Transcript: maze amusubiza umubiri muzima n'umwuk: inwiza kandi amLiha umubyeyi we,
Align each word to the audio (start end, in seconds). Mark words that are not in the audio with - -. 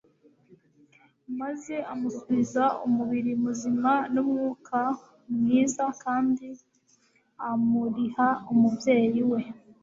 maze 1.39 1.75
amusubiza 1.93 2.63
umubiri 2.87 3.31
muzima 3.43 3.91
n'umwuk: 4.13 4.65
inwiza 5.31 5.85
kandi 6.03 6.47
amLiha 7.49 8.29
umubyeyi 8.51 9.21
we, 9.31 9.41